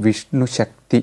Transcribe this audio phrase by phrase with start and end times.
[0.00, 1.02] विष्णुशक्ति